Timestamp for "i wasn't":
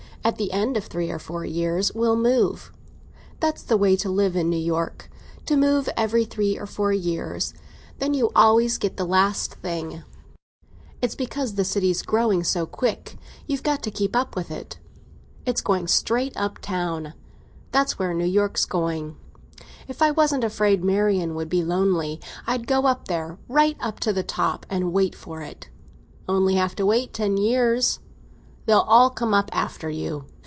20.03-20.43